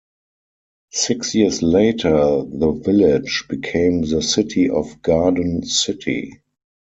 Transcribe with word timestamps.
Six 0.93 1.35
years 1.35 1.61
later 1.61 2.41
the 2.47 2.71
village 2.71 3.45
became 3.47 4.01
the 4.01 4.23
city 4.23 4.67
of 4.67 4.99
Garden 5.03 5.63
City. 5.63 6.41